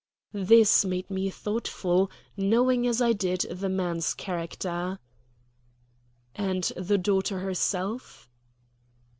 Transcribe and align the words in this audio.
This 0.33 0.83
made 0.83 1.11
me 1.11 1.29
thoughtful, 1.29 2.09
knowing 2.35 2.87
as 2.87 3.03
I 3.03 3.13
did 3.13 3.41
the 3.41 3.69
man's 3.69 4.15
character. 4.15 4.97
"And 6.33 6.63
the 6.75 6.97
daughter 6.97 7.37
herself?" 7.37 8.27